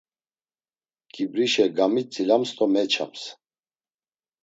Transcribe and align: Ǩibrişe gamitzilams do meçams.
Ǩibrişe 1.13 1.65
gamitzilams 1.75 2.49
do 2.57 2.65
meçams. 2.73 3.21